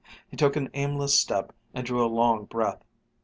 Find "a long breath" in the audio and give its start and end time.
2.03-2.83